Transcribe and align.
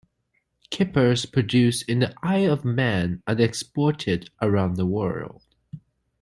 Kippers 0.71 1.27
produced 1.27 1.87
in 1.87 1.99
the 1.99 2.15
Isle 2.23 2.53
of 2.53 2.65
Man 2.65 3.21
are 3.27 3.39
exported 3.39 4.31
around 4.41 4.75
the 4.75 4.85
world. 4.87 5.43